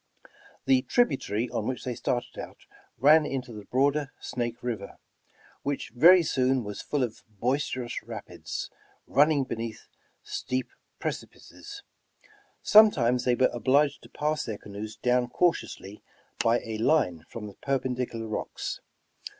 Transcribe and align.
The 0.65 0.81
tributary 0.81 1.47
on 1.51 1.67
which 1.67 1.85
184 1.85 2.13
Over 2.15 2.21
the 2.25 2.25
Rockies 2.25 2.33
they 2.33 2.39
started 2.39 2.39
out 2.39 2.75
ran 2.97 3.23
into 3.27 3.53
the 3.53 3.65
broader 3.65 4.11
Snake 4.19 4.63
River, 4.63 4.97
which 5.61 5.91
very 5.93 6.23
soon 6.23 6.63
was 6.63 6.81
full 6.81 7.03
of 7.03 7.21
boisterous 7.29 8.01
rapids, 8.01 8.71
running 9.05 9.43
beneath 9.43 9.87
steep 10.23 10.69
precipices. 10.97 11.83
Sometimes 12.63 13.25
they 13.25 13.35
were 13.35 13.51
obliged 13.53 14.01
to 14.01 14.09
pass 14.09 14.43
their 14.43 14.57
canoes 14.57 14.95
down 14.95 15.27
cautiouslj^ 15.29 16.01
by 16.43 16.59
a 16.61 16.79
line 16.79 17.23
from 17.29 17.45
the 17.45 17.53
perpendicular 17.53 18.25
rocks. 18.27 18.81